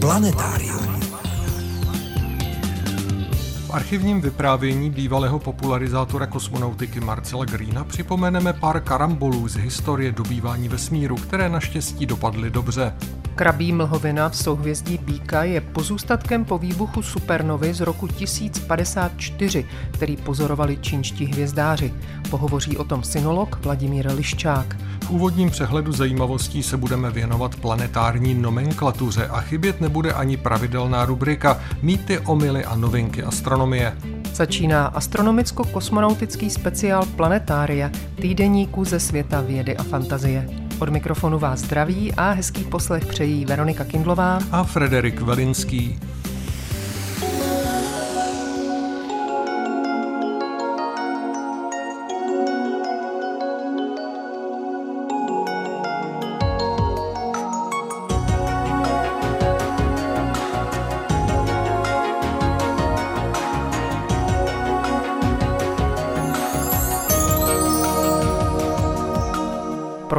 [0.00, 1.00] Planetárium.
[3.66, 11.16] V archivním vyprávění bývalého popularizátora kosmonautiky Marcela Greena připomeneme pár karambolů z historie dobývání vesmíru,
[11.16, 12.94] které naštěstí dopadly dobře.
[13.40, 20.76] Krabí mlhovina v souhvězdí Bíka je pozůstatkem po výbuchu supernovy z roku 1054, který pozorovali
[20.76, 21.94] čínští hvězdáři.
[22.30, 24.76] Pohovoří o tom synolog Vladimír Liščák.
[25.04, 31.60] V úvodním přehledu zajímavostí se budeme věnovat planetární nomenklatuře a chybět nebude ani pravidelná rubrika
[31.82, 33.96] Mýty, omily a novinky astronomie.
[34.32, 40.59] Začíná astronomicko-kosmonautický speciál Planetária, týdeníku ze světa vědy a fantazie.
[40.80, 45.98] Od mikrofonu vás zdraví a hezký poslech přejí Veronika Kindlová a Frederik Velinský.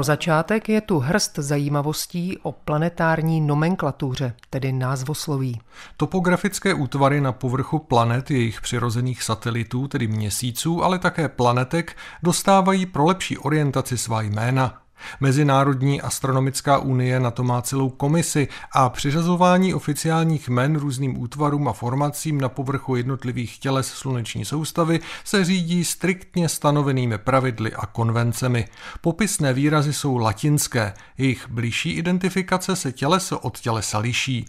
[0.02, 5.62] Pro začátek je tu hrst zajímavostí o planetární nomenklatuře, tedy názvosloví.
[5.98, 13.06] Topografické útvary na povrchu planet, jejich přirozených satelitů, tedy měsíců, ale také planetek, dostávají pro
[13.06, 14.82] lepší orientaci svá jména.
[15.20, 21.74] Mezinárodní astronomická unie na to má celou komisi a přiřazování oficiálních men různým útvarům a
[21.74, 28.68] formacím na povrchu jednotlivých těles sluneční soustavy se řídí striktně stanovenými pravidly a konvencemi.
[29.02, 34.46] Popisné výrazy jsou latinské, jejich blížší identifikace se těleso od tělesa liší.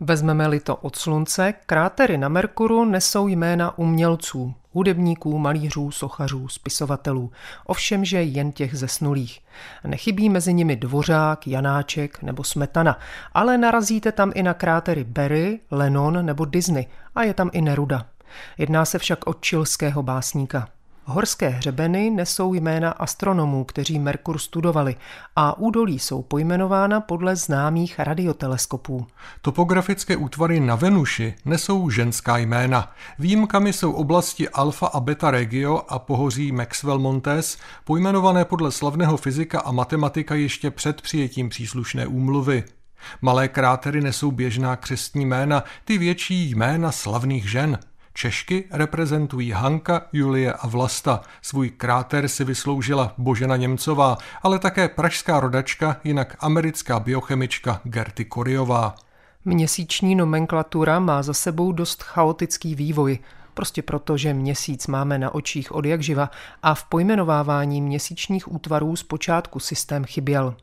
[0.00, 7.32] Vezmeme-li to od slunce, krátery na Merkuru nesou jména umělců, hudebníků, malířů, sochařů, spisovatelů,
[7.66, 9.40] ovšem, že jen těch zesnulých.
[9.86, 12.98] Nechybí mezi nimi Dvořák, Janáček nebo Smetana,
[13.32, 18.06] ale narazíte tam i na krátery Berry, Lennon nebo Disney a je tam i Neruda.
[18.58, 20.68] Jedná se však o čilského básníka.
[21.10, 24.96] Horské hřebeny nesou jména astronomů, kteří Merkur studovali
[25.36, 29.06] a údolí jsou pojmenována podle známých radioteleskopů.
[29.42, 32.92] Topografické útvary na Venuši nesou ženská jména.
[33.18, 39.60] Výjimkami jsou oblasti Alfa a Beta Regio a pohoří Maxwell Montes, pojmenované podle slavného fyzika
[39.60, 42.64] a matematika ještě před přijetím příslušné úmluvy.
[43.22, 47.78] Malé krátery nesou běžná křestní jména, ty větší jména slavných žen–
[48.20, 51.20] Češky reprezentují Hanka, Julie a Vlasta.
[51.42, 58.94] Svůj kráter si vysloužila Božena Němcová, ale také pražská rodačka, jinak americká biochemička Gerty Koriová.
[59.44, 63.18] Měsíční nomenklatura má za sebou dost chaotický vývoj,
[63.54, 66.30] prostě proto, že měsíc máme na očích od jak živa
[66.62, 70.54] a v pojmenovávání měsíčních útvarů zpočátku systém chyběl.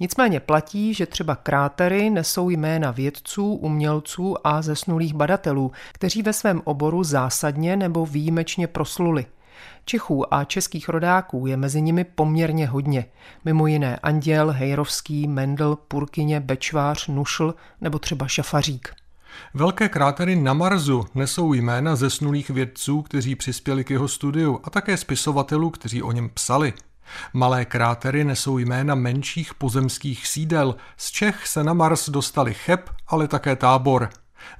[0.00, 6.62] Nicméně platí, že třeba krátery nesou jména vědců, umělců a zesnulých badatelů, kteří ve svém
[6.64, 9.26] oboru zásadně nebo výjimečně prosluli.
[9.84, 13.06] Čechů a českých rodáků je mezi nimi poměrně hodně.
[13.44, 18.94] Mimo jiné Anděl, Hejrovský, Mendel, Purkyně, Bečvář, Nušl nebo třeba Šafařík.
[19.54, 24.96] Velké krátery na Marsu nesou jména zesnulých vědců, kteří přispěli k jeho studiu a také
[24.96, 26.72] spisovatelů, kteří o něm psali.
[27.32, 30.76] Malé krátery nesou jména menších pozemských sídel.
[30.96, 34.08] Z Čech se na Mars dostali Cheb, ale také Tábor.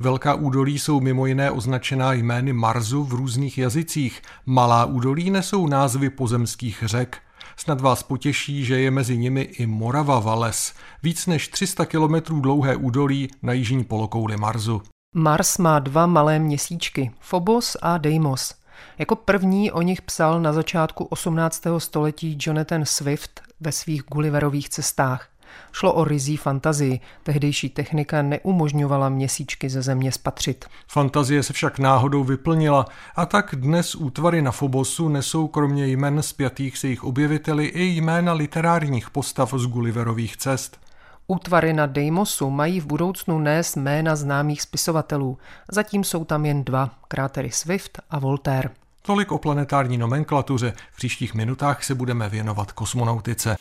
[0.00, 4.22] Velká údolí jsou mimo jiné označená jmény Marsu v různých jazycích.
[4.46, 7.18] Malá údolí nesou názvy pozemských řek.
[7.56, 12.76] Snad vás potěší, že je mezi nimi i Morava Vales, víc než 300 kilometrů dlouhé
[12.76, 14.82] údolí na jižní polokouli Marsu.
[15.14, 18.54] Mars má dva malé měsíčky, Phobos a Deimos.
[18.98, 21.62] Jako první o nich psal na začátku 18.
[21.78, 25.28] století Jonathan Swift ve svých Gulliverových cestách.
[25.72, 30.65] Šlo o rizí fantazii, tehdejší technika neumožňovala měsíčky ze země spatřit.
[30.88, 32.86] Fantazie se však náhodou vyplnila
[33.16, 38.32] a tak dnes útvary na Fobosu nesou kromě jmen spjatých se jejich objeviteli i jména
[38.32, 40.85] literárních postav z Gulliverových cest.
[41.28, 45.39] Útvary na Deimosu mají v budoucnu nést jména známých spisovatelů.
[45.72, 48.71] Zatím jsou tam jen dva, krátery Swift a Voltaire.
[49.03, 50.72] Tolik o planetární nomenklatuře.
[50.92, 53.56] V příštích minutách se budeme věnovat kosmonautice.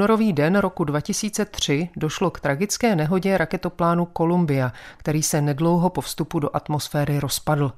[0.00, 6.38] Únorový den roku 2003 došlo k tragické nehodě raketoplánu Columbia, který se nedlouho po vstupu
[6.38, 7.72] do atmosféry rozpadl.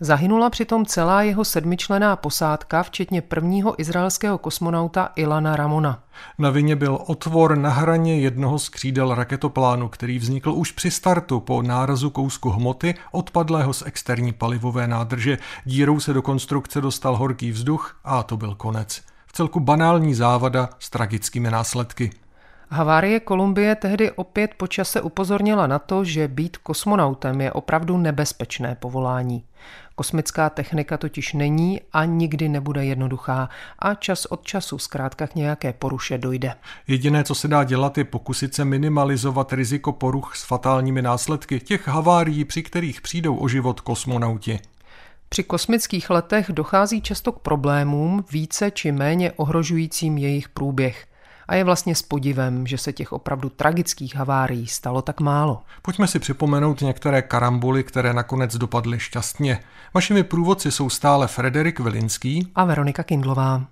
[0.00, 6.02] Zahynula přitom celá jeho sedmičlená posádka, včetně prvního izraelského kosmonauta Ilana Ramona.
[6.38, 11.40] Na vině byl otvor na hraně jednoho z křídel raketoplánu, který vznikl už při startu
[11.40, 15.38] po nárazu kousku hmoty odpadlého z externí palivové nádrže.
[15.66, 19.02] Dírou se do konstrukce dostal horký vzduch a to byl konec.
[19.38, 22.10] V celku banální závada s tragickými následky.
[22.68, 28.74] Havárie Kolumbie tehdy opět po čase upozornila na to, že být kosmonautem je opravdu nebezpečné
[28.74, 29.44] povolání.
[29.94, 33.48] Kosmická technika totiž není a nikdy nebude jednoduchá
[33.78, 36.54] a čas od času zkrátka k nějaké poruše dojde.
[36.86, 41.88] Jediné, co se dá dělat, je pokusit se minimalizovat riziko poruch s fatálními následky těch
[41.88, 44.60] havárií, při kterých přijdou o život kosmonauti.
[45.28, 51.06] Při kosmických letech dochází často k problémům více či méně ohrožujícím jejich průběh
[51.48, 55.62] a je vlastně s podivem, že se těch opravdu tragických havárií stalo tak málo.
[55.82, 59.60] Pojďme si připomenout některé karambuly, které nakonec dopadly šťastně.
[59.94, 63.66] Vašimi průvodci jsou stále Frederik Vilinský a Veronika Kindlová.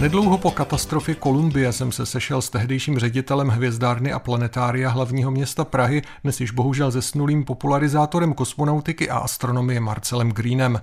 [0.00, 5.64] Nedlouho po katastrofě Kolumbie jsem se sešel s tehdejším ředitelem hvězdárny a planetária hlavního města
[5.64, 10.80] Prahy, dnes již bohužel zesnulým popularizátorem kosmonautiky a astronomie Marcelem Greenem.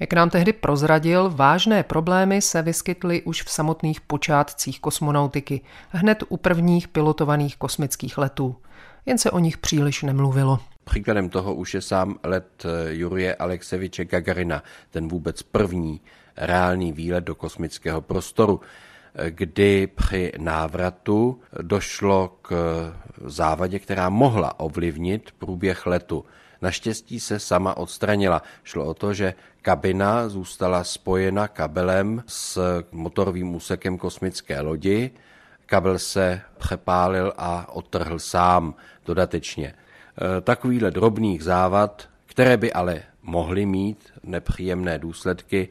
[0.00, 5.60] Jak nám tehdy prozradil, vážné problémy se vyskytly už v samotných počátcích kosmonautiky,
[5.90, 8.56] hned u prvních pilotovaných kosmických letů.
[9.06, 10.58] Jen se o nich příliš nemluvilo.
[10.84, 16.00] Příkladem toho už je sám let eh, Jurie Alekseviče Gagarina, ten vůbec první
[16.36, 18.60] reálný výlet do kosmického prostoru,
[19.28, 22.52] kdy při návratu došlo k
[23.24, 26.24] závadě, která mohla ovlivnit průběh letu.
[26.62, 28.42] Naštěstí se sama odstranila.
[28.64, 35.10] Šlo o to, že kabina zůstala spojena kabelem s motorovým úsekem kosmické lodi.
[35.66, 38.74] Kabel se přepálil a odtrhl sám
[39.06, 39.74] dodatečně.
[39.74, 45.68] Eh, takovýhle drobných závad, které by ale mohly mít nepříjemné důsledky,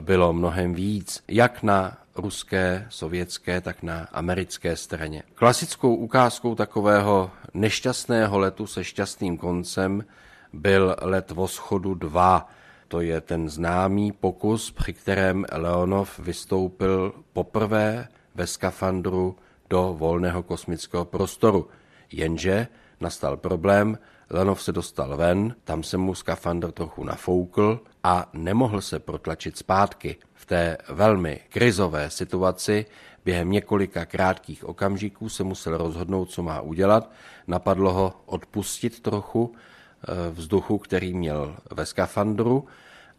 [0.00, 5.22] bylo mnohem víc, jak na ruské, sovětské, tak na americké straně.
[5.34, 10.04] Klasickou ukázkou takového nešťastného letu se šťastným koncem
[10.52, 12.48] byl let Voschodu 2.
[12.88, 19.36] To je ten známý pokus, při kterém Leonov vystoupil poprvé ve skafandru
[19.70, 21.68] do volného kosmického prostoru.
[22.12, 22.66] Jenže
[23.00, 23.98] nastal problém,
[24.30, 30.16] Lenov se dostal ven, tam se mu skafandr trochu nafoukl a nemohl se protlačit zpátky.
[30.34, 32.86] V té velmi krizové situaci
[33.24, 37.10] během několika krátkých okamžiků se musel rozhodnout, co má udělat.
[37.46, 42.66] Napadlo ho odpustit trochu eh, vzduchu, který měl ve skafandru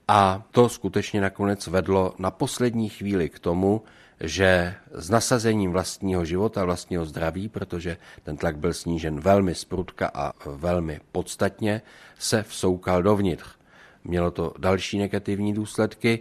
[0.07, 3.83] a to skutečně nakonec vedlo na poslední chvíli k tomu,
[4.19, 10.33] že s nasazením vlastního života, vlastního zdraví, protože ten tlak byl snížen velmi sprudka a
[10.45, 11.81] velmi podstatně,
[12.19, 13.60] se vsoukal dovnitř.
[14.03, 16.19] Mělo to další negativní důsledky.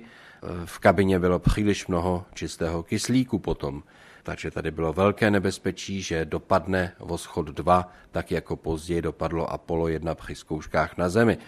[0.64, 3.82] V kabině bylo příliš mnoho čistého kyslíku potom,
[4.22, 10.14] takže tady bylo velké nebezpečí, že dopadne Voschod 2, tak jako později dopadlo Apollo 1
[10.14, 11.38] při zkouškách na Zemi.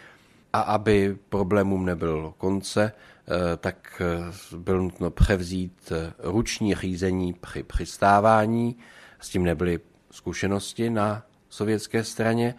[0.52, 7.62] A aby problémům nebyl konce, eh, tak eh, byl nutno převzít eh, ruční řízení při
[7.62, 8.76] přistávání.
[9.20, 12.54] S tím nebyly zkušenosti na sovětské straně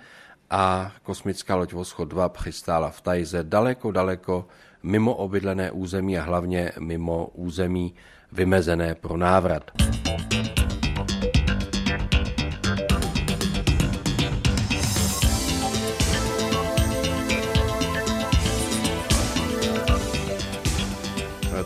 [0.50, 4.48] a kosmická loď Voschod 2 přistála v Tajze daleko, daleko
[4.84, 7.94] mimo obydlené území a hlavně mimo území
[8.32, 9.72] vymezené pro návrat.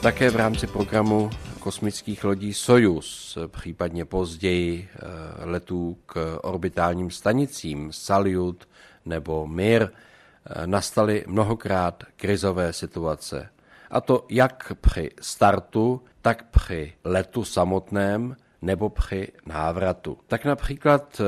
[0.01, 1.29] Také v rámci programu
[1.67, 4.99] kosmických lodí Soyuz, případně později eh,
[5.45, 8.67] letů k orbitálním stanicím Salyut
[9.05, 13.49] nebo Mir, eh, nastaly mnohokrát krizové situace.
[13.91, 20.17] A to jak při startu, tak při letu samotném, nebo při návratu.
[20.27, 21.23] Tak například eh,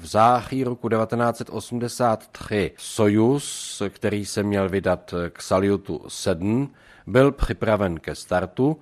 [0.00, 6.74] v září roku 1983 Sojus, který se měl vydat k Salyutu 7,
[7.06, 8.80] byl připraven ke startu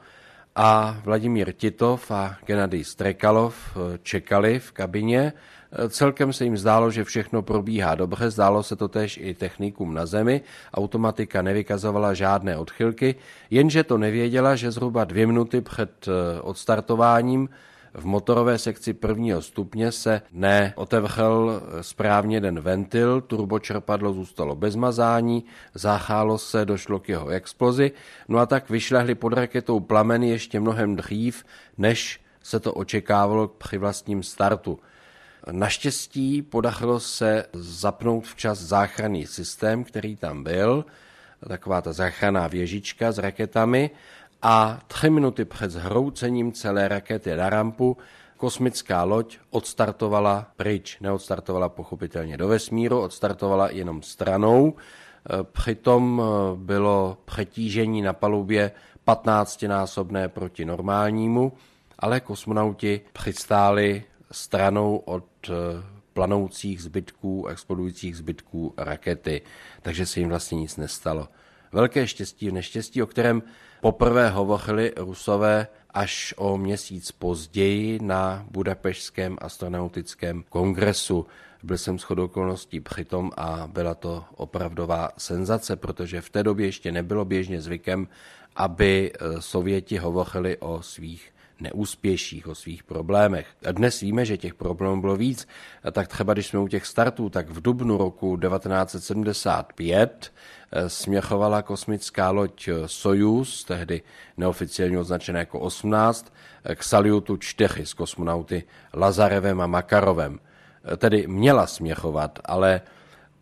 [0.57, 5.33] a Vladimír Titov a Gennady Strekalov eh, čekali v kabině.
[5.73, 9.95] Eh, celkem se jim zdálo, že všechno probíhá dobře, zdálo se to tež i technikům
[9.95, 10.41] na zemi,
[10.75, 13.15] automatika nevykazovala žádné odchylky,
[13.51, 16.09] jenže to nevěděla, že zhruba dvě minuty před
[16.43, 17.49] odstartováním
[17.95, 25.45] v motorové sekci prvního stupně se neotevřel správně jeden ventil, turbočerpadlo zůstalo bez mazání,
[25.75, 27.93] záchálo se, došlo k jeho explozi,
[28.29, 31.45] no a tak vyšlehli pod raketou plameny ještě mnohem dřív,
[31.79, 34.79] než se to očekávalo při vlastním startu.
[35.51, 40.85] Naštěstí podařilo se zapnout včas záchranný systém, který tam byl,
[41.49, 43.91] taková ta záchranná věžička s raketami
[44.43, 47.97] a tři minuty před zhroucením celé rakety na rampu
[48.37, 51.01] kosmická loď odstartovala pryč.
[51.01, 54.75] Neodstartovala pochopitelně do vesmíru, odstartovala jenom stranou.
[55.43, 56.23] Přitom
[56.57, 58.71] bylo přetížení na palubě
[59.07, 61.53] 15-násobné proti normálnímu,
[61.99, 65.53] ale kosmonauti přistáli stranou od eh,
[66.13, 69.43] planoucích zbytků, explodujících zbytků rakety,
[69.83, 71.29] takže se jim vlastně nic nestalo.
[71.73, 73.43] Velké štěstí v neštěstí, o kterém
[73.81, 81.27] poprvé hovořili Rusové až o měsíc později na Budapešském astronautickém kongresu.
[81.63, 86.93] Byl jsem shodou okolností přitom a byla to opravdová senzace, protože v té době ještě
[86.93, 88.09] nebylo běžně zvykem,
[88.57, 93.47] aby eh, Sověti hovořili o svých neúspěších, o svých problémech.
[93.67, 95.49] A dnes víme, že těch problémů bylo víc.
[95.85, 100.33] A tak třeba když jsme u těch startů, tak v dubnu roku 1975
[100.73, 104.03] eh, směchovala kosmická loď Soyuz, tehdy
[104.37, 106.33] neoficiálně označená jako 18,
[106.65, 108.65] eh, k Salyutu 4 s kosmonauty
[108.95, 110.39] Lazarevem a Makarovem.
[110.85, 112.81] Eh, tedy měla směchovat, ale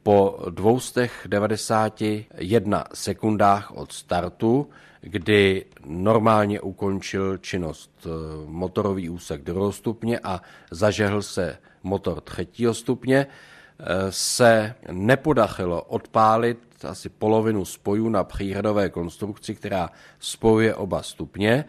[0.02, 4.68] po 291 sekundách od startu
[5.00, 8.08] kdy normálně ukončil činnost eh,
[8.46, 17.08] motorový úsek druhého stupně a zažehl se motor třetího stupně, eh, se nepodařilo odpálit asi
[17.08, 21.64] polovinu spojů na příhradové konstrukci, která spojuje oba stupně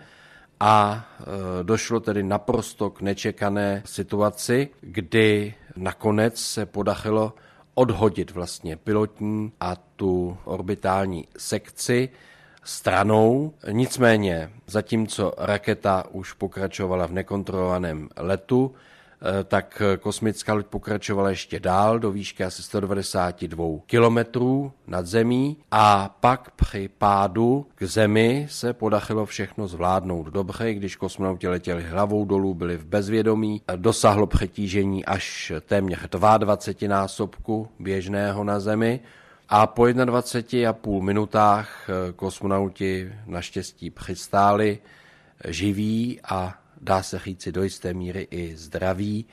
[0.59, 1.23] a eh,
[1.63, 7.33] došlo tedy naprosto k nečekané situaci, kdy nakonec se podařilo
[7.81, 12.09] odhodit vlastně pilotní a tu orbitální sekci,
[12.63, 13.53] stranou.
[13.71, 18.75] Nicméně, zatímco raketa už pokračovala v nekontrolovaném letu,
[19.47, 26.51] tak kosmická loď pokračovala ještě dál do výšky asi 192 kilometrů nad zemí a pak
[26.51, 32.77] při pádu k zemi se podařilo všechno zvládnout dobře, když kosmonauti letěli hlavou dolů, byli
[32.77, 35.99] v bezvědomí, dosáhlo přetížení až téměř
[36.37, 38.99] 22 násobku běžného na zemi,
[39.53, 44.79] a po 21,5 minutách eh, kosmonauti naštěstí přistáli
[45.47, 49.25] živí a dá se říci do jisté míry i zdraví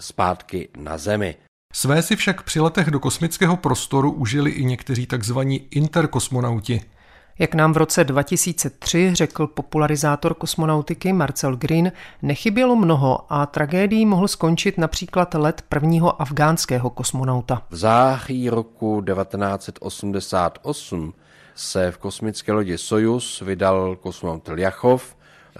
[0.00, 1.36] zpátky na Zemi.
[1.72, 6.80] Své si však při letech do kosmického prostoru užili i někteří takzvaní interkosmonauti–
[7.38, 14.28] jak nám v roce 2003 řekl popularizátor kosmonautiky Marcel Green, nechybělo mnoho a tragédií mohl
[14.28, 17.62] skončit například let prvního afgánského kosmonauta.
[17.70, 21.14] V září roku 1988
[21.54, 25.15] se v kosmické lodi Sojus vydal kosmonaut Lyachov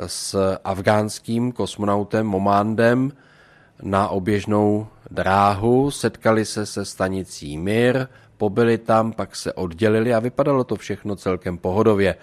[0.06, 3.12] s afgánským kosmonautem Momandem
[3.82, 10.64] na oběžnou dráhu, setkali se se stanicí Mir, Pobyli tam, pak se oddělili a vypadalo
[10.64, 12.14] to všechno celkem pohodově.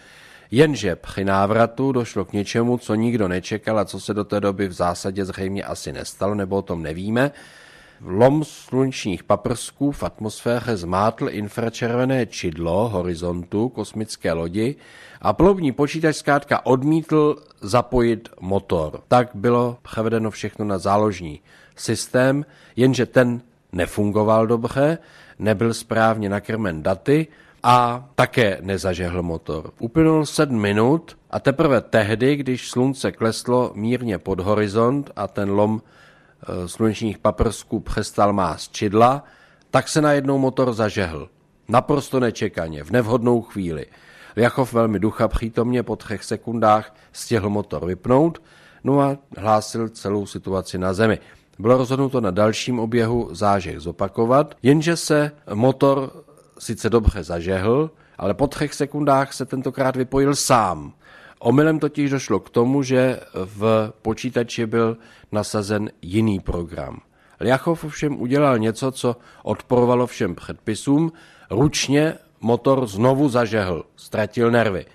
[0.52, 4.68] Jenže při návratu došlo k něčemu, co nikdo nečekal a co se do té doby
[4.68, 7.32] v zásadě zřejmě asi nestalo, nebo o tom nevíme.
[8.06, 14.76] Lom slunečních paprsků v atmosféře zmátl infračervené čidlo horizontu kosmické lodi
[15.22, 19.02] a ploubní počítač zkrátka odmítl zapojit motor.
[19.08, 21.40] Tak bylo převedeno všechno na záložní
[21.76, 22.46] systém,
[22.76, 23.42] jenže ten
[23.72, 24.98] nefungoval dobře
[25.40, 27.28] nebyl správně nakrmen daty
[27.64, 29.72] a také nezažehl motor.
[29.80, 35.82] Uplynul sedm minut a teprve tehdy, když slunce kleslo mírně pod horizont a ten lom
[36.66, 39.24] slunečních paprsků přestal mást čidla,
[39.72, 41.30] tak se najednou motor zažehl.
[41.68, 43.86] Naprosto nečekaně, v nevhodnou chvíli.
[44.36, 48.42] Ljachov velmi ducha přítomně po třech sekundách stihl motor vypnout,
[48.84, 51.20] no a hlásil celou situaci na zemi.
[51.60, 56.24] Bylo rozhodnuto na dalším oběhu zážeh zopakovat, jenže se motor
[56.60, 60.94] sice dobře zažehl, ale po třech sekundách se tentokrát vypojil sám.
[61.44, 64.98] Omylem totiž došlo k tomu, že v počítači byl
[65.32, 67.00] nasazen jiný program.
[67.42, 71.12] Ljachov ovšem udělal něco, co odporovalo všem předpisům.
[71.52, 74.86] Ručně motor znovu zažehl, ztratil nervy.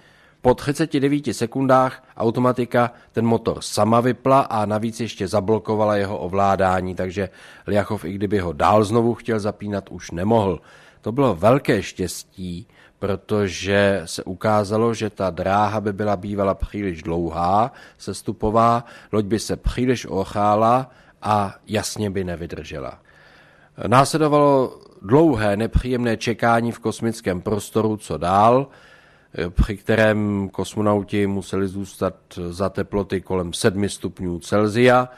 [0.43, 7.29] Po 39 sekundách automatika ten motor sama vypla a navíc ještě zablokovala jeho ovládání, takže
[7.67, 10.61] Liachov, i kdyby ho dál znovu chtěl zapínat, už nemohl.
[11.01, 12.67] To bylo velké štěstí,
[12.99, 19.57] protože se ukázalo, že ta dráha by byla bývala příliš dlouhá, sestupová, loď by se
[19.57, 20.91] příliš ochála
[21.23, 22.99] a jasně by nevydržela.
[23.87, 28.67] Následovalo dlouhé nepříjemné čekání v kosmickém prostoru, co dál,
[29.51, 32.15] při kterém kosmonauti museli zůstat
[32.51, 35.09] za teploty kolem 7 stupňů Celzia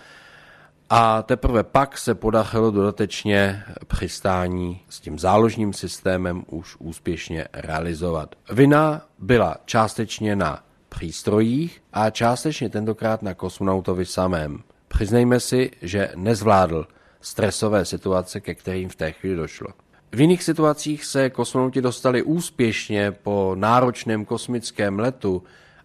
[0.93, 8.35] a teprve pak se podařilo dodatečně přistání s tím záložním systémem už úspěšně realizovat.
[8.53, 14.63] Vina byla částečně na přístrojích a částečně tentokrát na kosmonautovi samém.
[14.89, 16.87] Přiznejme si, že nezvládl
[17.21, 19.69] stresové situace, ke kterým v té chvíli došlo.
[20.13, 25.43] V jiných situacích se kosmonauti dostali úspěšně po náročném kosmickém letu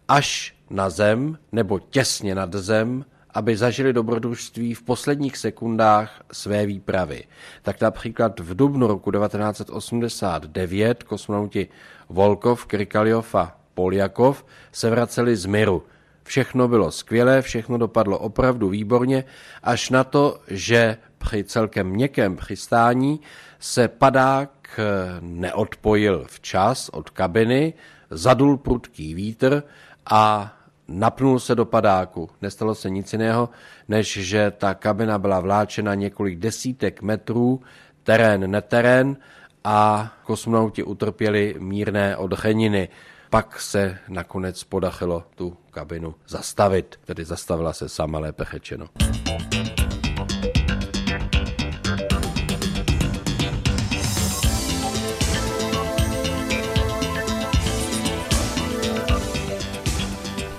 [0.07, 7.23] až na Zem nebo těsně nad Zem, aby zažili dobrodružství v posledních sekundách své výpravy.
[7.61, 11.67] Tak například v dubnu roku 1989 kosmonauti
[12.09, 15.83] Volkov, Krikaljov a Poljakov se vraceli z Miru.
[16.23, 19.23] Všechno bylo skvělé, všechno dopadlo opravdu výborně,
[19.63, 23.19] až na to, že při celkem měkkém přistání
[23.59, 24.79] se padák
[25.21, 27.73] neodpojil včas od kabiny,
[28.09, 29.63] zadul prudký vítr
[30.05, 30.54] a
[30.87, 32.29] napnul se do padáku.
[32.41, 33.49] Nestalo se nic jiného,
[33.87, 37.61] než že ta kabina byla vláčena několik desítek metrů,
[38.03, 39.17] terén, neterén
[39.63, 42.89] a kosmonauti utrpěli mírné odcheniny.
[43.29, 48.87] Pak se nakonec podařilo tu kabinu zastavit, tedy zastavila se sama lépe řečeno.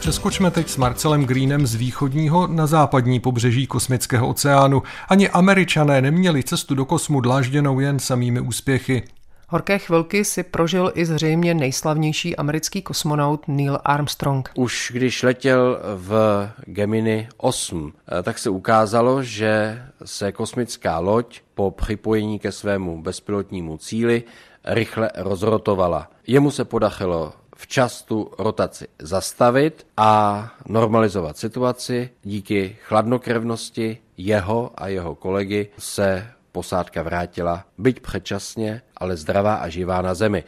[0.07, 4.83] Přeskočme teď s Marcelem Greenem z východního na západní pobřeží kosmického oceánu.
[5.09, 9.03] Ani američané neměli cestu do kosmu dlážděnou jen samými úspěchy.
[9.49, 14.51] Horké chvilky si prožil i zřejmě nejslavnější americký kosmonaut Neil Armstrong.
[14.55, 21.71] Už když letěl v Gemini 8, eh, tak se ukázalo, že se kosmická loď po
[21.71, 24.23] připojení ke svému bezpilotnímu cíli
[24.65, 26.11] rychle rozrotovala.
[26.27, 32.11] Jemu se podařilo včas tu rotaci zastavit a normalizovat situaci.
[32.23, 40.03] Díky chladnokrevnosti jeho a jeho kolegy se posádka vrátila, byť předčasně, ale zdravá a živá
[40.03, 40.45] na zemi.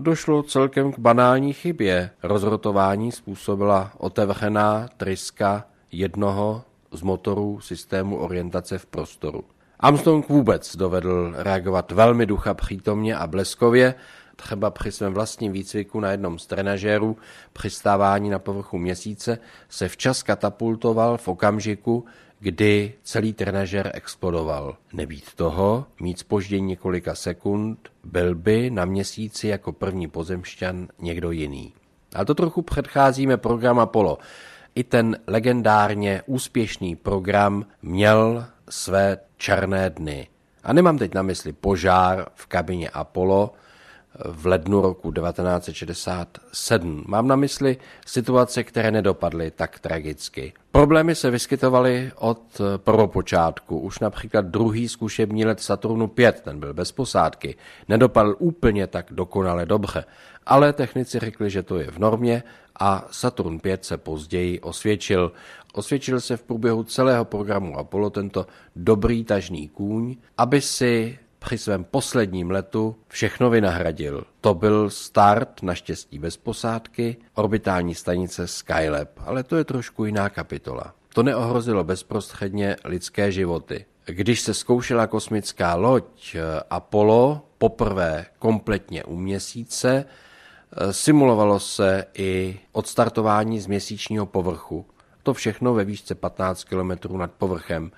[0.00, 2.10] Došlo celkem k banální chybě.
[2.22, 9.44] Rozrotování způsobila otevřená tryska jednoho z motorů systému orientace v prostoru.
[9.80, 13.94] Armstrong vůbec dovedl reagovat velmi ducha přítomně a bleskově,
[14.42, 17.16] třeba při svém vlastním výcviku na jednom z trenažérů
[17.52, 22.04] přistávání na povrchu měsíce se včas katapultoval v okamžiku,
[22.40, 24.76] kdy celý trenažer explodoval.
[24.92, 31.72] Nebýt toho, mít spoždění několika sekund, byl by na měsíci jako první pozemšťan někdo jiný.
[32.14, 34.18] A to trochu předcházíme program Apollo.
[34.74, 40.28] I ten legendárně úspěšný program měl své černé dny.
[40.64, 43.52] A nemám teď na mysli požár v kabině Apollo,
[44.24, 47.04] v lednu roku 1967.
[47.08, 50.52] Mám na mysli situace, které nedopadly tak tragicky.
[50.70, 53.78] Problémy se vyskytovaly od prvopočátku.
[53.78, 57.56] Už například druhý zkušební let Saturnu 5, ten byl bez posádky,
[57.88, 60.04] nedopadl úplně tak dokonale dobře.
[60.46, 62.42] Ale technici řekli, že to je v normě
[62.80, 65.32] a Saturn 5 se později osvědčil.
[65.72, 68.46] Osvědčil se v průběhu celého programu Apollo tento
[68.76, 74.24] dobrý tažný kůň, aby si při svém posledním letu všechno vynahradil.
[74.40, 80.94] To byl start, naštěstí bez posádky, orbitální stanice Skylab, ale to je trošku jiná kapitola.
[81.14, 83.84] To neohrozilo bezprostředně lidské životy.
[84.06, 92.60] Když se zkoušela kosmická loď eh, Apollo poprvé kompletně u měsíce, eh, simulovalo se i
[92.72, 94.86] odstartování z měsíčního povrchu.
[95.22, 97.90] To všechno ve výšce 15 km nad povrchem.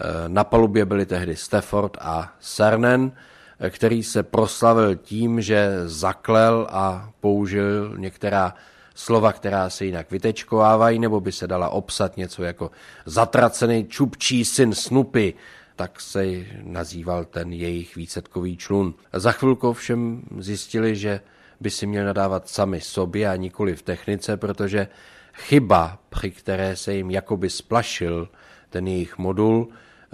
[0.00, 3.12] Eh, na palubě byli tehdy Stafford a Cernan,
[3.60, 8.54] eh, který se proslavil tím, že zaklel a použil některá
[8.94, 12.70] slova, která se jinak vytečkovávají, nebo by se dala obsat něco jako
[13.06, 15.34] zatracený čupčí syn Snupy,
[15.76, 16.24] tak se
[16.62, 18.94] nazýval ten jejich výsledkový člun.
[19.12, 21.20] Za chvilku všem zjistili, že
[21.60, 24.88] by si měl nadávat sami sobě a nikoli v technice, protože
[25.34, 28.28] chyba, při které se jim jakoby splašil
[28.72, 29.68] ten jejich modul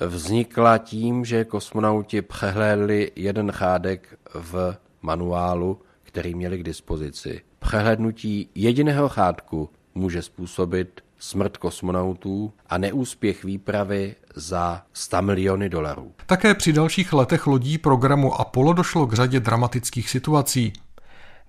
[0.06, 7.40] vznikla tím, že kosmonauti přehlédli jeden chádek v manuálu, který měli k dispozici.
[7.58, 16.12] Přehlednutí jediného chádku může způsobit smrt kosmonautů a neúspěch výpravy za 100 miliony dolarů.
[16.26, 20.72] Také při dalších letech lodí programu Apollo došlo k řadě dramatických situací.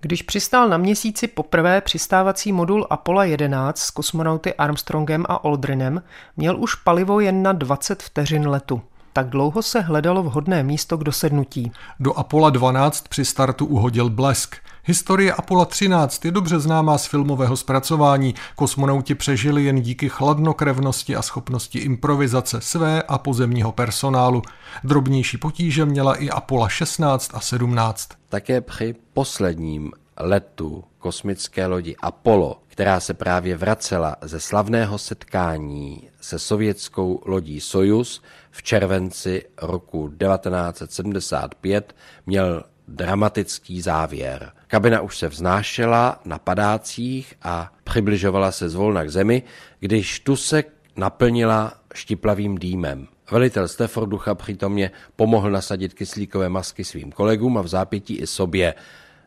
[0.02, 6.02] Když přistál na měsíci poprvé přistávací modul Apollo 11 s kosmonauty Armstrongem a Aldrinem,
[6.36, 8.82] měl už palivo jen na 20 vteřin letu.
[9.12, 11.72] Tak dlouho se hledalo vhodné místo k dosednutí.
[12.00, 14.56] Do Apollo 12 při startu uhodil blesk.
[14.84, 18.34] Historie Apollo 13 je dobře známá z filmového zpracování.
[18.56, 24.42] Kosmonauti přežili jen díky chladnokrevnosti a schopnosti improvizace své a pozemního personálu.
[24.84, 28.08] Drobnější potíže měla i Apollo 16 a 17.
[28.28, 36.38] Také při posledním letu kosmické lodi Apollo, která se právě vracela ze slavného setkání se
[36.38, 44.52] sovětskou lodí Sojus v červenci roku 1975, měl dramatický závěr.
[44.70, 49.42] Kabina už se vznášela na padácích a přibližovala se zvolna k zemi,
[49.80, 50.64] když tu se
[50.96, 53.06] naplnila štiplavým dýmem.
[53.30, 58.74] Velitel Stafforducha přítomně pomohl nasadit kyslíkové masky svým kolegům a v zápětí i sobě.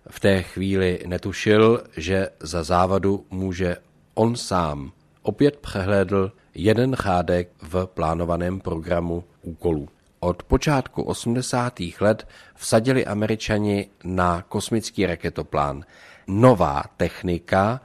[0.09, 3.77] V té chvíli netušil, že za závadu může
[4.13, 4.91] on sám.
[5.21, 9.89] Opět přehlédl jeden chádek v plánovaném programu úkolů.
[10.23, 11.73] Od počátku 80.
[11.99, 15.83] let vsadili američani na kosmický raketoplán.
[16.27, 17.81] Nová technika,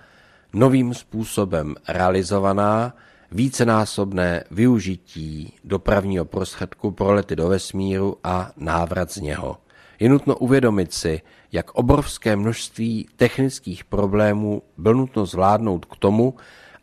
[0.53, 2.94] novým způsobem realizovaná,
[3.33, 9.57] vícenásobné využití dopravního prostředku pro lety do vesmíru a návrat z něho.
[10.01, 11.20] Je nutno uvědomit si,
[11.53, 16.35] jak obrovské množství technických problémů byl nutno zvládnout k tomu,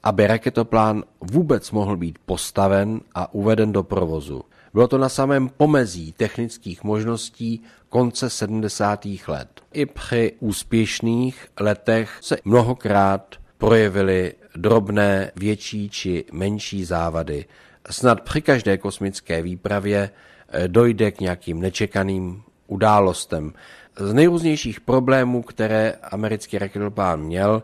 [0.03, 4.43] aby raketoplán vůbec mohl být postaven a uveden do provozu.
[4.75, 9.05] Bylo to na samém pomezí technických možností konce 70.
[9.27, 9.61] let.
[9.73, 17.45] I při úspěšných letech se mnohokrát projevily drobné, větší či menší závady.
[17.89, 20.09] Snad při každé kosmické výpravě
[20.49, 23.53] eh, dojde k nějakým nečekaným událostem.
[23.99, 27.63] Z nejrůznějších problémů, které americký raketoplán měl,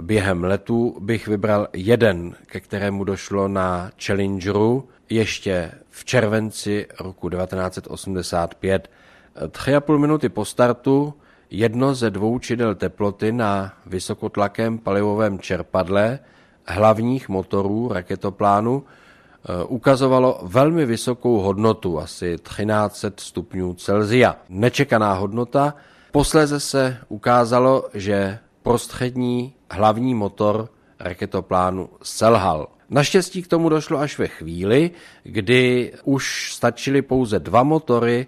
[0.00, 8.90] během letu bych vybral jeden, ke kterému došlo na Challengeru ještě v červenci roku 1985.
[9.50, 11.14] Tři a půl minuty po startu
[11.50, 16.18] jedno ze dvou čidel teploty na vysokotlakém palivovém čerpadle
[16.66, 24.36] hlavních motorů raketoplánu eh, ukazovalo velmi vysokou hodnotu, asi 1300 stupňů Celzia.
[24.48, 25.74] Nečekaná hodnota.
[26.12, 30.68] Posléze se ukázalo, že prostřední hlavní motor
[31.00, 32.68] raketoplánu selhal.
[32.90, 34.90] Naštěstí k tomu došlo až ve chvíli,
[35.22, 38.26] kdy už stačily pouze dva motory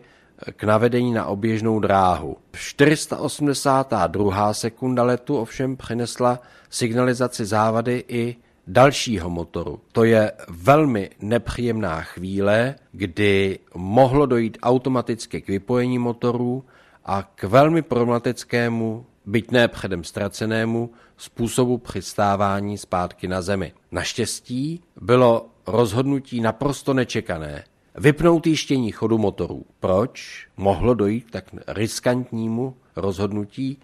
[0.57, 2.37] k navedení na oběžnou dráhu.
[2.53, 4.55] 482.
[4.55, 9.81] sekunda letu ovšem přinesla signalizaci závady i dalšího motoru.
[9.92, 16.64] To je velmi nepříjemná chvíle, kdy mohlo dojít automaticky k vypojení motorů
[17.05, 23.72] a k velmi problematickému byť ne předem ztracenému, způsobu přistávání zpátky na zemi.
[23.90, 27.64] Naštěstí bylo rozhodnutí naprosto nečekané.
[27.94, 29.66] Vypnout jištění chodu motorů.
[29.80, 33.78] Proč mohlo dojít k tak riskantnímu rozhodnutí?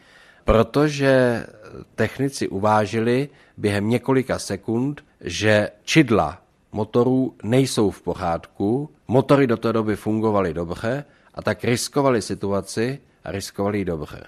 [0.44, 1.46] Protože
[1.94, 9.96] technici uvážili během několika sekund, že čidla motorů nejsou v pořádku, motory do té doby
[9.96, 14.24] fungovaly dobře a tak riskovali situaci a riskovali dobře.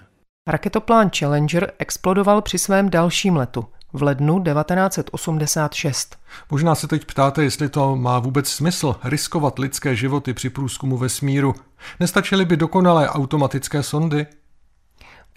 [0.49, 6.17] Raketoplán Challenger explodoval při svém dalším letu v lednu 1986.
[6.51, 11.55] Možná se teď ptáte, jestli to má vůbec smysl riskovat lidské životy při průzkumu vesmíru.
[11.99, 14.27] Nestačily by dokonalé automatické sondy?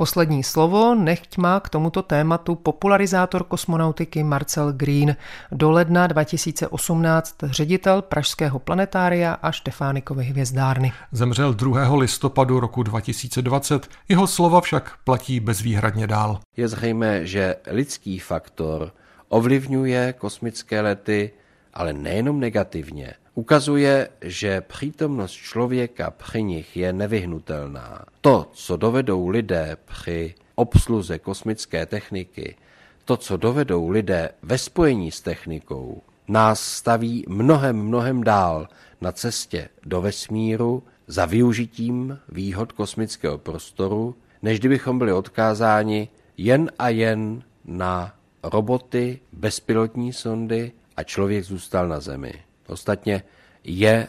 [0.02, 5.16] Poslední slovo nechť má k tomuto tématu popularizátor kosmonautiky Marcel Green,
[5.52, 10.92] do ledna 2018 ředitel Pražského planetária a Štefánikovy hvězdárny.
[11.12, 11.94] Zemřel 2.
[11.94, 16.40] listopadu roku 2020, jeho slova však platí bezvýhradně dál.
[16.56, 18.92] Je zřejmé, že lidský faktor
[19.28, 21.30] ovlivňuje kosmické lety,
[21.74, 28.04] ale nejenom negativně ukazuje, že přítomnost člověka při nich je nevyhnutelná.
[28.20, 32.56] To, co dovedou lidé při obsluze kosmické techniky,
[33.04, 38.68] to, co dovedou lidé ve spojení s technikou, nás staví mnohem, mnohem dál
[39.00, 46.88] na cestě do vesmíru za využitím výhod kosmického prostoru, než kdybychom byli odkázáni jen a
[46.88, 52.32] jen na roboty, bezpilotní sondy a člověk zůstal na Zemi.
[52.72, 53.22] Ostatně
[53.64, 54.08] je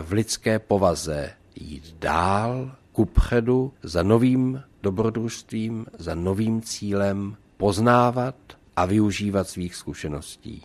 [0.00, 8.34] v lidské povaze jít dál, kupředu, za novým dobrodružstvím, za novým cílem, poznávat
[8.76, 10.62] a využívat svých zkušeností.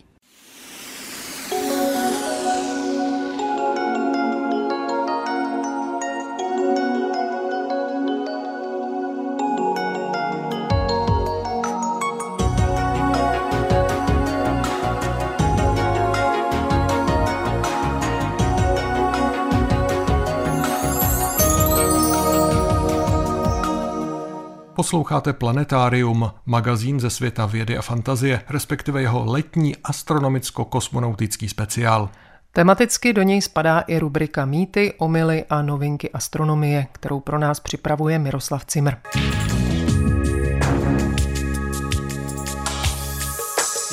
[24.82, 32.08] Posloucháte Planetárium, magazín ze světa vědy a fantazie, respektive jeho letní astronomicko-kosmonautický speciál.
[32.52, 38.18] Tematicky do něj spadá i rubrika Mýty, omily a novinky astronomie, kterou pro nás připravuje
[38.18, 38.92] Miroslav Cimr.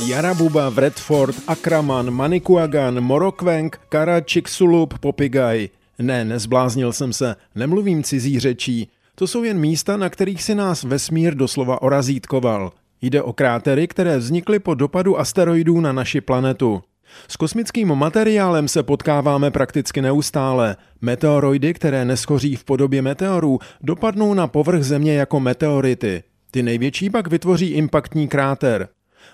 [0.07, 5.69] Jarabuba, Redford, Akraman, Manikuagan, Morokvenk, Kara, Chicxulub, Popigaj.
[5.99, 8.91] Ne, nezbláznil jsem se, nemluvím cizí řečí.
[9.19, 12.71] To jsou jen místa, na kterých si nás vesmír doslova orazítkoval.
[13.01, 16.81] Jde o krátery, které vznikly po dopadu asteroidů na naši planetu.
[17.27, 20.75] S kosmickým materiálem se potkáváme prakticky neustále.
[21.01, 26.23] Meteoroidy, které neschoří v podobě meteorů, dopadnou na povrch Země jako meteority.
[26.51, 28.87] Ty největší pak vytvoří impaktní kráter.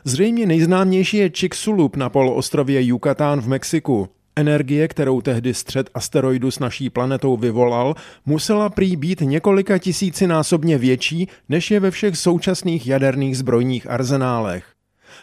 [0.04, 4.10] Zřejmě nejznámější je Chicxulub na poloostrově Yucatán v Mexiku.
[4.36, 7.96] Energie, kterou tehdy střed asteroidu s naší planetou vyvolal,
[8.26, 14.66] musela prý být několika tisícinásobně větší, než je ve všech současných jaderných zbrojních arzenálech.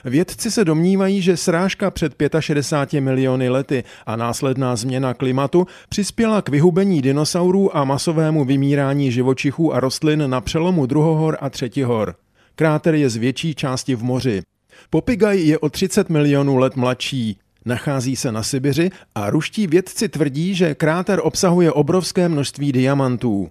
[0.05, 6.49] Vědci se domnívají, že srážka před 65 miliony lety a následná změna klimatu přispěla k
[6.49, 12.15] vyhubení dinosaurů a masovému vymírání živočichů a rostlin na přelomu druhohor a třetihor.
[12.55, 14.43] Kráter je z větší části v moři.
[14.91, 17.39] Popigaj je o 30 milionů let mladší.
[17.65, 23.51] Nachází se na Sibiři a ruští vědci tvrdí, že kráter obsahuje obrovské množství diamantů.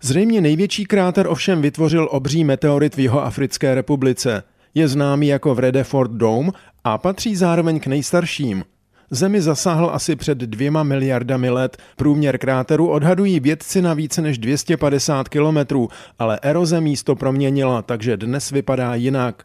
[0.00, 4.42] Zřejmě největší kráter ovšem vytvořil obří meteorit v jeho Africké republice.
[4.74, 6.50] Je známý jako Vredefort Dome
[6.84, 8.64] a patří zároveň k nejstarším.
[9.10, 11.76] Zemi zasáhl asi před dvěma miliardami let.
[11.96, 18.50] Průměr kráteru odhadují vědci na více než 250 kilometrů, ale eroze místo proměnila, takže dnes
[18.50, 19.44] vypadá jinak.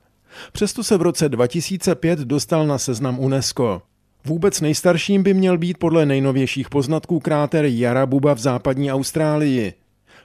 [0.52, 3.82] Přesto se v roce 2005 dostal na seznam UNESCO.
[4.28, 9.74] Vůbec nejstarším by měl být podle nejnovějších poznatků kráter Jarabuba v západní Austrálii.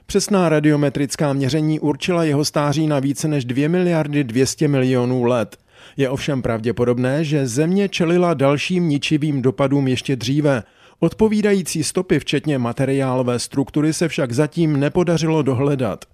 [0.05, 5.57] Přesná radiometrická měření určila jeho stáří na více než 2 miliardy 200 milionů let.
[5.97, 10.63] Je ovšem pravděpodobné, že Země čelila dalším ničivým dopadům ještě dříve.
[10.99, 16.05] Odpovídající stopy, včetně materiálové struktury, se však zatím nepodařilo dohledat.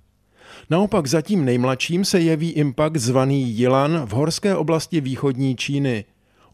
[0.69, 6.05] Naopak zatím nejmladším se jeví impact zvaný Yilan v horské oblasti východní Číny.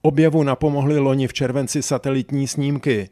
[0.05, 3.09] Objevu napomohly loni v červenci satelitní snímky.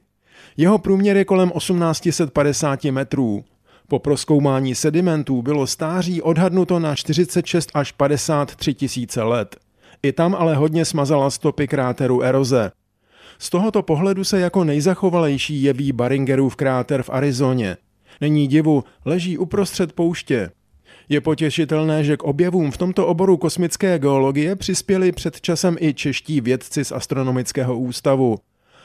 [0.57, 3.43] Jeho průměr je kolem 1850 metrů.
[3.87, 9.55] Po proskoumání sedimentů bylo stáří odhadnuto na 46 až 53 tisíce let.
[10.03, 12.71] I tam ale hodně smazala stopy kráteru eroze.
[13.39, 17.77] Z tohoto pohledu se jako nejzachovalejší jeví Baringerův kráter v Arizoně.
[18.21, 20.49] Není divu, leží uprostřed pouště.
[21.09, 26.41] Je potěšitelné, že k objevům v tomto oboru kosmické geologie přispěli před časem i čeští
[26.41, 28.37] vědci z Astronomického ústavu.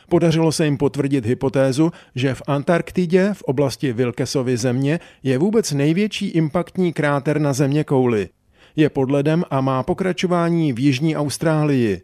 [0.09, 6.29] Podařilo se jim potvrdit hypotézu, že v Antarktidě, v oblasti Wilkesovy země, je vůbec největší
[6.29, 8.29] impaktní kráter na země kouli.
[8.77, 12.03] Je pod ledem a má pokračování v Jižní Austrálii.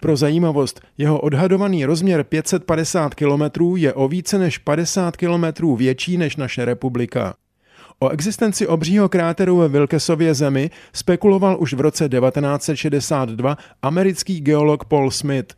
[0.00, 3.42] Pro zajímavost, jeho odhadovaný rozměr 550 km
[3.76, 7.34] je o více než 50 km větší než naše republika.
[7.98, 15.10] O existenci obřího kráteru ve Wilkesově zemi spekuloval už v roce 1962 americký geolog Paul
[15.10, 15.54] Smith.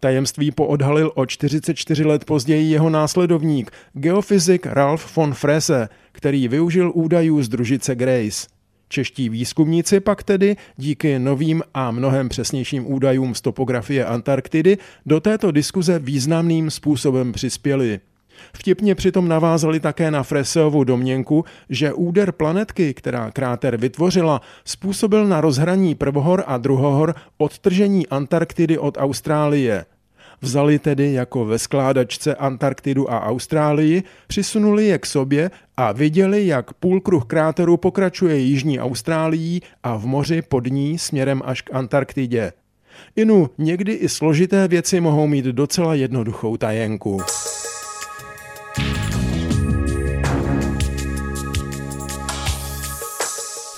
[0.00, 7.42] Tajemství poodhalil o 44 let později jeho následovník, geofyzik Ralph von Frese, který využil údajů
[7.42, 8.48] z družice Grace.
[8.88, 15.50] Čeští výzkumníci pak tedy díky novým a mnohem přesnějším údajům z topografie Antarktidy do této
[15.50, 18.00] diskuze významným způsobem přispěli.
[18.52, 25.40] Vtipně přitom navázali také na Freseovu domněnku, že úder planetky, která kráter vytvořila, způsobil na
[25.40, 29.84] rozhraní prvohor a druhohor odtržení Antarktidy od Austrálie.
[30.40, 36.72] Vzali tedy jako ve skládačce Antarktidu a Austrálii, přisunuli je k sobě a viděli, jak
[36.72, 42.52] půlkruh kráteru pokračuje jižní Austrálií a v moři pod ní směrem až k Antarktidě.
[43.16, 47.20] Inu, někdy i složité věci mohou mít docela jednoduchou tajenku.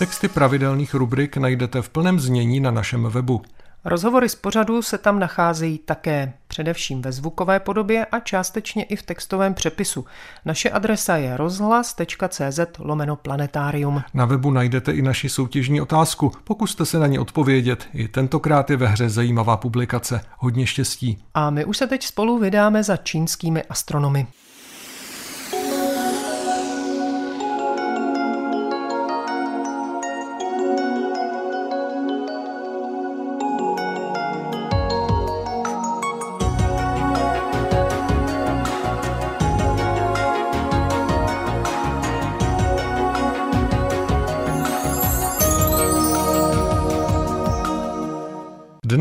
[0.00, 3.42] Texty pravidelných rubrik najdete v plném znění na našem webu.
[3.84, 9.02] Rozhovory z pořadu se tam nacházejí také, především ve zvukové podobě a částečně i v
[9.02, 10.04] textovém přepisu.
[10.44, 14.02] Naše adresa je rozhlas.cz lomeno planetárium.
[14.14, 16.32] Na webu najdete i naši soutěžní otázku.
[16.44, 17.88] Pokuste se na ní odpovědět.
[17.94, 20.20] I tentokrát je ve hře zajímavá publikace.
[20.38, 21.18] Hodně štěstí.
[21.34, 24.26] A my už se teď spolu vydáme za čínskými astronomy.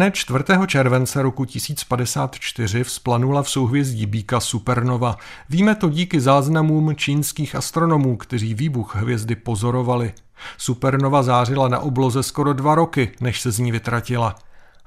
[0.10, 0.44] Dne 4.
[0.68, 5.16] července roku 1054 vzplanula v souhvězdí Bíka supernova.
[5.50, 10.14] Víme to díky záznamům čínských astronomů, kteří výbuch hvězdy pozorovali.
[10.58, 14.36] Supernova zářila na obloze skoro dva roky, než se z ní vytratila.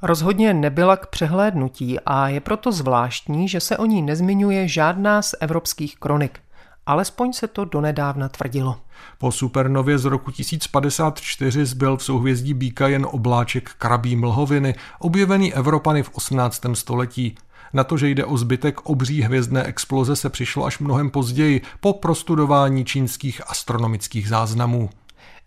[0.02, 5.34] Rozhodně nebyla k přehlédnutí a je proto zvláštní, že se o ní nezmiňuje žádná z
[5.40, 6.40] evropských kronik.
[6.86, 8.80] Alespoň se to donedávna tvrdilo.
[9.18, 16.02] Po supernově z roku 1054 zbyl v souhvězdí Bíka jen obláček krabí mlhoviny, objevený Evropany
[16.02, 16.62] v 18.
[16.72, 17.34] století.
[17.72, 21.92] Na to, že jde o zbytek obří hvězdné exploze, se přišlo až mnohem později, po
[21.92, 24.90] prostudování čínských astronomických záznamů.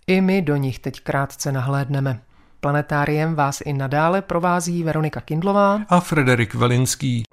[0.08, 2.22] I my do nich teď krátce nahlédneme.
[2.60, 7.24] Planetáriem vás i nadále provází Veronika Kindlová a Frederik Velinský.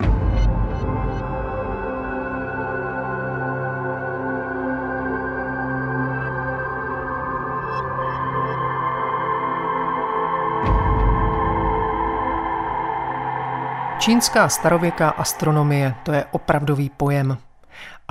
[14.02, 17.38] Čínská starověká astronomie, to je opravdový pojem.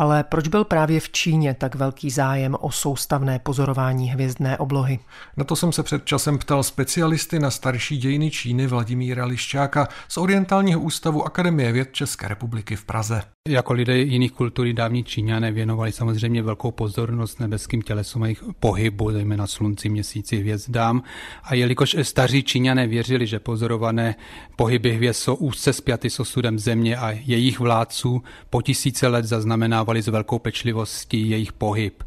[0.01, 4.99] Ale proč byl právě v Číně tak velký zájem o soustavné pozorování hvězdné oblohy?
[5.37, 10.17] Na to jsem se před časem ptal specialisty na starší dějiny Číny Vladimíra Liščáka z
[10.17, 13.21] Orientálního ústavu Akademie věd České republiky v Praze.
[13.47, 19.11] Jako lidé jiných kultur dávní Číňané věnovali samozřejmě velkou pozornost nebeským tělesům a jejich pohybu,
[19.11, 21.03] zejména slunci, měsíci, hvězdám.
[21.43, 24.15] A jelikož staří Číňané věřili, že pozorované
[24.55, 29.90] pohyby hvězd jsou úzce spjaty s osudem země a jejich vládců, po tisíce let zaznamenávali
[29.99, 32.03] s velkou pečlivostí jejich pohyb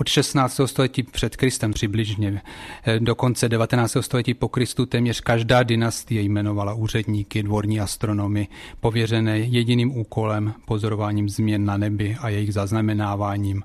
[0.00, 0.60] od 16.
[0.66, 2.42] století před Kristem přibližně
[2.84, 3.96] eh, do konce 19.
[4.00, 8.48] století po Kristu téměř každá dynastie jmenovala úředníky, dvorní astronomy,
[8.80, 13.62] pověřené jediným úkolem pozorováním změn na nebi a jejich zaznamenáváním.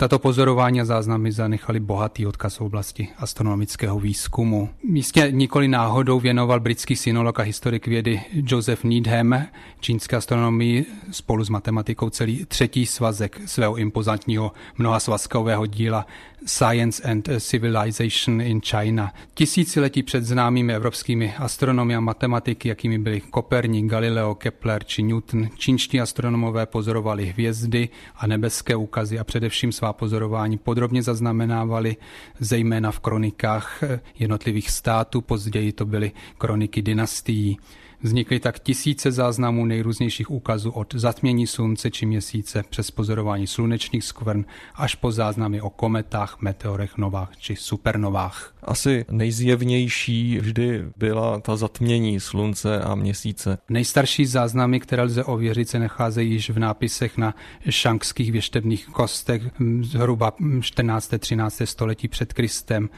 [0.00, 4.68] Tato pozorování a záznamy zanechaly bohatý odkaz v oblasti astronomického výzkumu.
[4.82, 9.46] Místě nikoli náhodou věnoval britský synolog a historik vědy Joseph Needham
[9.80, 16.06] čínské astronomii spolu s matematikou celý třetí svazek svého impozantního mnohasvazkového díla
[16.46, 19.12] Science and Civilization in China.
[19.34, 26.00] Tisíciletí před známými evropskými astronomy a matematiky, jakými byli Koperník, Galileo, Kepler či Newton, čínští
[26.00, 31.96] astronomové pozorovali hvězdy a nebeské úkazy a především svá pozorování podrobně zaznamenávali,
[32.40, 33.82] zejména v kronikách
[34.18, 37.58] jednotlivých států, později to byly kroniky dynastií.
[38.02, 44.44] Vznikly tak tisíce záznamů nejrůznějších úkazů od zatmění slunce či měsíce přes pozorování slunečních skvrn
[44.74, 48.54] až po záznamy o kometách, meteorech, novách či supernovách.
[48.62, 53.58] Asi nejzjevnější vždy byla ta zatmění slunce a měsíce.
[53.68, 57.34] Nejstarší záznamy, které lze ověřit, se nacházejí již v nápisech na
[57.68, 59.42] šankských věštebných kostech
[59.80, 61.14] zhruba 14.
[61.18, 61.62] 13.
[61.64, 62.88] století před Kristem.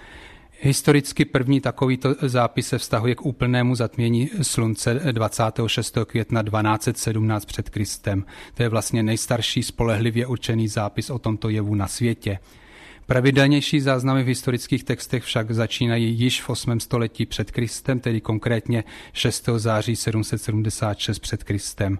[0.62, 5.99] Historicky první takovýto zápis se vztahuje k úplnému zatmění slunce 26.
[6.07, 8.25] května 1217 před Kristem.
[8.55, 12.38] To je vlastně nejstarší spolehlivě určený zápis o tomto jevu na světě.
[13.07, 16.81] Pravidelnější záznamy v historických textech však začínají již v 8.
[16.81, 19.49] století před Kristem, tedy konkrétně 6.
[19.57, 21.99] září 776 před Kristem.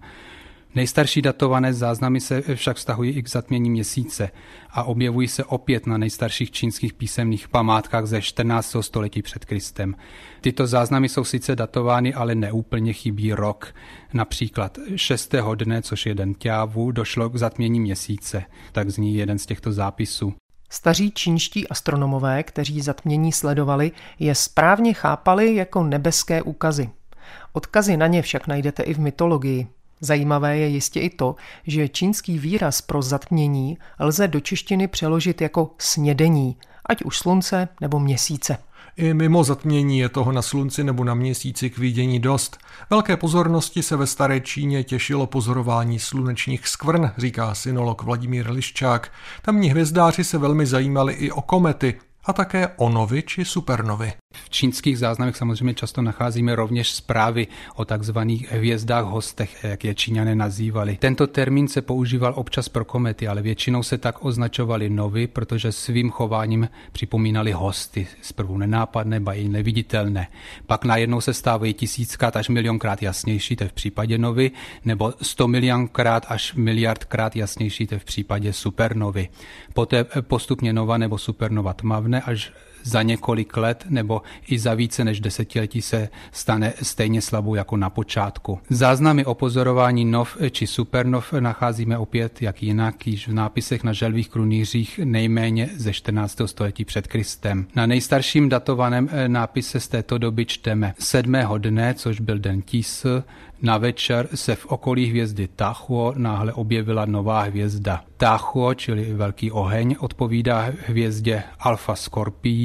[0.75, 4.31] Nejstarší datované záznamy se však vztahují i k zatmění měsíce
[4.71, 8.77] a objevují se opět na nejstarších čínských písemných památkách ze 14.
[8.81, 9.97] století před Kristem.
[10.41, 13.75] Tyto záznamy jsou sice datovány, ale neúplně chybí rok.
[14.13, 15.35] Například 6.
[15.55, 18.45] dne, což je den ťávu, došlo k zatmění měsíce.
[18.73, 20.35] Tak zní jeden z těchto zápisů.
[20.71, 26.91] Staří čínští astronomové, kteří zatmění sledovali, je správně chápali jako nebeské úkazy.
[27.53, 29.67] Odkazy na ně však najdete i v mytologii.
[30.01, 31.37] Zajímavé je jistě i to,
[31.67, 38.01] že čínský výraz pro zatmění lze do češtiny přeložit jako snědení, ať už slunce nebo
[38.01, 38.59] měsíce.
[38.97, 42.59] I mimo zatmění je toho na slunci nebo na měsíci k vidění dost.
[42.91, 49.13] Velké pozornosti se ve staré Číně těšilo pozorování slunečních skvrn, říká synolog Vladimír Liščák.
[49.43, 51.95] Tamní hvězdáři se velmi zajímali i o komety,
[52.31, 54.13] a také o novy či supernovy.
[54.35, 60.35] V čínských záznamech samozřejmě často nacházíme rovněž zprávy o takzvaných hvězdách hostech, jak je Číňané
[60.35, 60.97] nazývali.
[61.01, 66.11] Tento termín se používal občas pro komety, ale většinou se tak označovali novy, protože svým
[66.11, 70.29] chováním připomínali hosty, zprvu nenápadné, ba i neviditelné.
[70.67, 74.51] Pak najednou se stávají tisíckrát až milionkrát jasnější, to je v případě novy,
[74.85, 79.29] nebo sto milionkrát až miliardkrát jasnější, to je v případě supernovy.
[79.75, 82.53] Poté postupně nova nebo supernova tmavné až
[82.83, 87.91] za několik let nebo i za více než desetiletí se stane stejně slabou jako na
[87.91, 88.59] počátku.
[88.71, 94.29] Záznamy o pozorování nov či supernov nacházíme opět, jak jinak, již v nápisech na želvých
[94.29, 96.41] krunýřích nejméně ze 14.
[96.47, 97.67] století před Kristem.
[97.75, 103.07] Na nejstarším datovaném eh, nápise z této doby čteme sedmého dne, což byl den Tis,
[103.63, 108.05] na večer se v okolí hvězdy Tachuo náhle objevila nová hvězda.
[108.17, 111.97] Tachuo, čili velký oheň, odpovídá hvězdě Alfa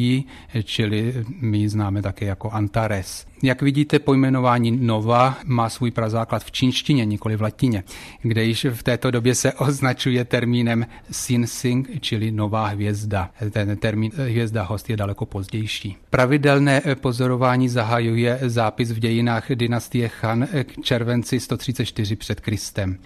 [0.05, 0.23] Scorpii,
[0.63, 3.25] čili my ji známe také jako Antares.
[3.43, 7.83] Jak vidíte, pojmenování Nova má svůj prazáklad v čínštině, nikoli v latině,
[8.21, 13.31] kde již v této době se označuje termínem Sinsing, čili nová hvězda.
[13.51, 15.97] Ten termín hvězda host je daleko pozdější.
[16.09, 22.97] Pravidelné pozorování zahajuje zápis v dějinách dynastie Han k červenci 134 před Kristem.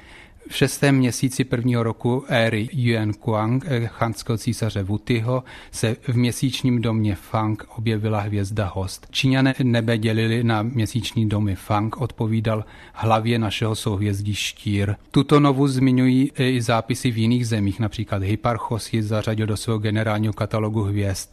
[0.49, 6.81] V šestém měsíci prvního roku éry Yuan Kuang, eh, chanského císaře Wutyho, se v měsíčním
[6.81, 9.07] domě Fang objevila hvězda host.
[9.11, 14.95] Číňané nebe dělili na měsíční domy Fang, odpovídal hlavě našeho souhvězdí štír.
[15.11, 20.33] Tuto novu zmiňují i zápisy v jiných zemích, například Hipparchos ji zařadil do svého generálního
[20.33, 21.29] katalogu hvězd.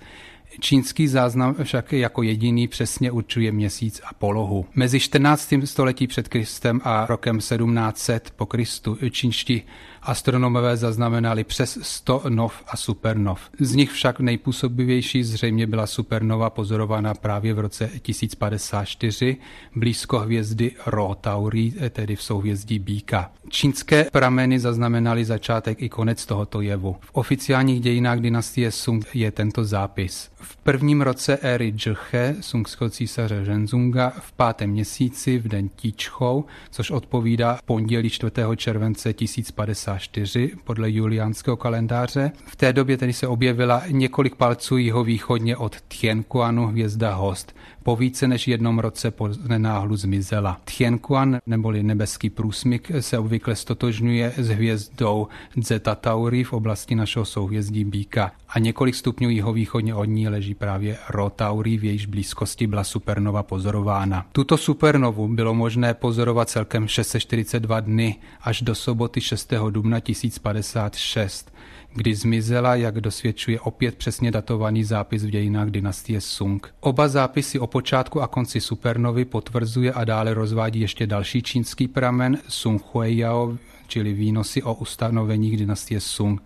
[0.60, 4.66] Čínský záznam však jako jediný přesně určuje měsíc a polohu.
[4.74, 5.52] Mezi 14.
[5.64, 9.62] století před Kristem a rokem 1700 po Kristu čínští
[10.02, 13.40] astronomové zaznamenali přes 100 nov a supernov.
[13.60, 19.36] Z nich však nejpůsobivější zřejmě byla supernova pozorovaná právě v roce 1054
[19.76, 23.30] blízko hvězdy Rho Tauri, tedy v souhvězdí Bíka.
[23.48, 26.96] Čínské prameny zaznamenaly začátek i konec tohoto jevu.
[27.00, 30.30] V oficiálních dějinách dynastie Sung je tento zápis.
[30.48, 36.90] V prvním roce éry Džlche, sungského císaře Zhenzunga, v pátém měsíci v den Tíčchou, což
[36.90, 38.32] odpovídá pondělí 4.
[38.56, 42.32] července 1054 podle juliánského kalendáře.
[42.46, 47.54] V té době tedy se objevila několik palců jihovýchodně od Tianquanu hvězda Host
[47.86, 50.60] po více než jednom roce po nenáhlu zmizela.
[50.64, 57.84] Tianquan neboli nebeský průsmyk se obvykle stotožňuje s hvězdou Zeta Tauri v oblasti našeho souhvězdí
[57.84, 62.84] Bíka a několik stupňů jihovýchodně od ní leží právě Rho Tauri, v jejíž blízkosti byla
[62.84, 64.26] supernova pozorována.
[64.32, 69.52] Tuto supernovu bylo možné pozorovat celkem 642 dny až do soboty 6.
[69.70, 71.55] dubna 1056
[71.96, 76.74] kdy zmizela, jak dosvědčuje opět přesně datovaný zápis v dějinách dynastie Sung.
[76.80, 82.38] Oba zápisy o počátku a konci supernovy potvrzuje a dále rozvádí ještě další čínský pramen
[82.48, 86.42] Sung Huiyao, čili výnosy o ustanoveních dynastie Sung.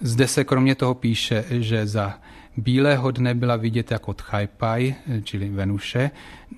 [0.00, 2.18] Zde se kromě toho píše, že za
[2.60, 6.10] Bílého dne byla vidět jako Tchajpaj, čili Venuše.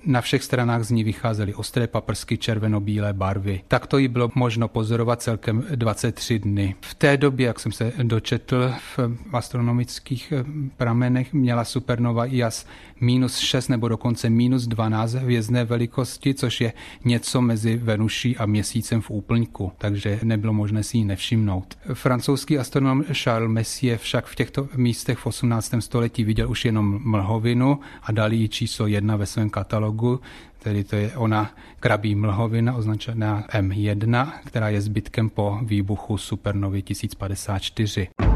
[0.05, 3.61] Na všech stranách z ní vycházely ostré paprsky červeno-bílé barvy.
[3.67, 6.75] Takto ji bylo možno pozorovat celkem 23 dny.
[6.81, 8.99] V té době, jak jsem se dočetl v
[9.33, 10.33] astronomických
[10.77, 12.65] pramenech, měla supernova jas
[13.01, 16.73] minus 6 nebo dokonce minus 12 hvězdné velikosti, což je
[17.05, 21.77] něco mezi Venuší a měsícem v úplňku, takže nebylo možné si ji nevšimnout.
[21.93, 25.92] Francouzský astronom Charles Messier však v těchto místech v 18 století
[26.23, 30.19] viděl už jenom mlhovinu a dali jí číslo jedna ve svém katalogu,
[30.59, 38.32] tedy to je ona krabí mlhovina označená M1, která je zbytkem po výbuchu supernovy 1054.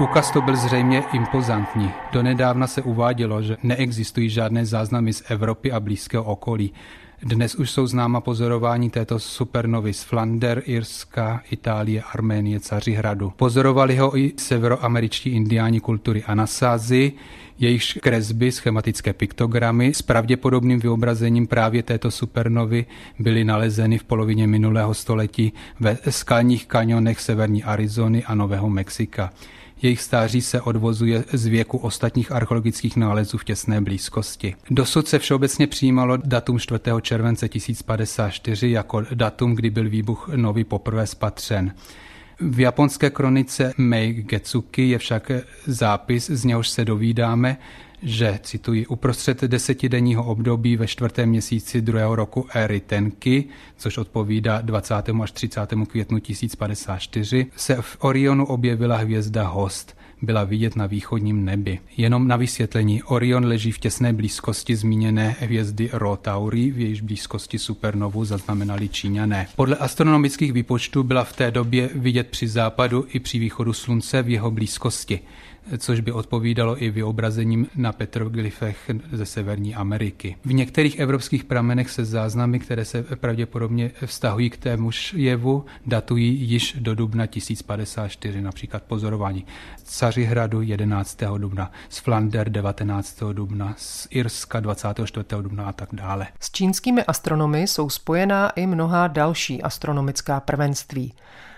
[0.00, 1.90] Úkaz to byl zřejmě impozantní.
[2.12, 6.72] Donedávna se uvádělo, že neexistují žádné záznamy z Evropy a blízkého okolí.
[7.22, 13.32] Dnes už jsou známa pozorování této supernovy z Flander, Irska, Itálie, Arménie, Cařihradu.
[13.36, 17.12] Pozorovali ho i severoameričtí indiáni kultury Anasázy,
[17.58, 22.86] jejichž kresby, schematické piktogramy s pravděpodobným vyobrazením právě této supernovy
[23.18, 29.30] byly nalezeny v polovině minulého století ve skalních kanionech severní Arizony a Nového Mexika.
[29.82, 34.54] Jejich stáří se odvozuje z věku ostatních archeologických nálezů v těsné blízkosti.
[34.70, 36.80] Dosud se všeobecně přijímalo datum 4.
[37.00, 41.74] července 1054 jako datum, kdy byl výbuch nový poprvé spatřen.
[42.40, 45.30] V japonské kronice Mei Getsuki je však
[45.66, 47.56] zápis, z něhož se dovídáme,
[48.02, 53.44] že, cituji, uprostřed desetidenního období ve čtvrtém měsíci druhého roku éry Tenky,
[53.76, 54.94] což odpovídá 20.
[55.22, 55.74] až 30.
[55.88, 59.96] květnu 1054, se v Orionu objevila hvězda Host.
[60.22, 61.78] byla vidět na východním nebi.
[61.96, 68.24] Jenom na vysvětlení, Orion leží v těsné blízkosti zmíněné hvězdy Rotauri, v jejíž blízkosti supernovu
[68.24, 69.46] zaznamenali Číňané.
[69.56, 74.28] Podle astronomických výpočtů byla v té době vidět při západu i při východu slunce v
[74.28, 75.20] jeho blízkosti
[75.78, 80.36] což by odpovídalo i vyobrazením na petroglyfech ze Severní Ameriky.
[80.44, 86.76] V některých evropských pramenech se záznamy, které se pravděpodobně vztahují k témuž jevu, datují již
[86.80, 89.46] do dubna 1054, například pozorování
[89.84, 91.18] Cařihradu 11.
[91.38, 93.22] dubna, z Flander 19.
[93.32, 95.26] dubna, z Irska 24.
[95.42, 96.26] dubna a tak dále.
[96.40, 101.12] S čínskými astronomy jsou spojená i mnoha další astronomická prvenství.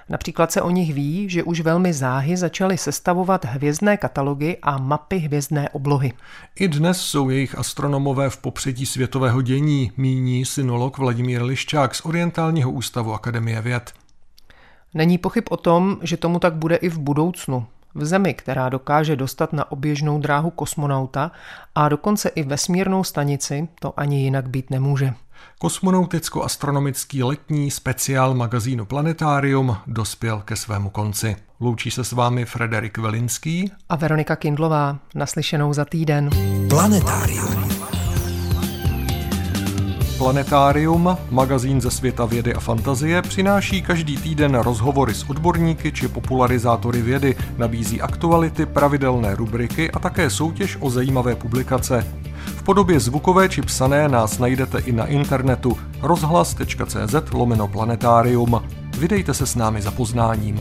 [0.09, 5.19] Například se o nich ví, že už velmi záhy začaly sestavovat hvězdné katalogy a mapy
[5.19, 6.13] hvězdné oblohy.
[6.57, 12.71] I dnes jsou jejich astronomové v popředí světového dění, míní synolog Vladimír Liščák z Orientálního
[12.71, 13.93] ústavu Akademie věd.
[14.95, 17.67] Není pochyb o tom, že tomu tak bude i v budoucnu.
[17.95, 21.31] V zemi, která dokáže dostat na oběžnou dráhu kosmonauta
[21.75, 25.15] a dokonce i vesmírnou stanici, to ani jinak být nemůže.
[25.59, 31.37] Kosmonauticko-astronomický letní speciál magazínu Planetarium dospěl ke svému konci.
[31.61, 34.99] Loučí se s vámi Frederik Velinský a Veronika Kindlová.
[35.15, 36.31] Naslyšenou za týden.
[36.69, 37.65] Planetarium.
[40.19, 47.03] Planetárium, magazín ze světa vědy a fantazie, přináší každý týden rozhovory s odborníky či popularizátory
[47.03, 52.07] vědy, nabízí aktuality, pravidelné rubriky a také soutěž o zajímavé publikace.
[52.65, 58.63] Podobě zvukové či psané nás najdete i na internetu rozhlas.cz lomeno planetárium.
[58.99, 60.61] Vydejte se s námi za poznáním.